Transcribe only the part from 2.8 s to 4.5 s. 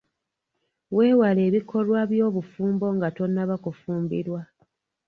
nga tonnaba kufumbirwa.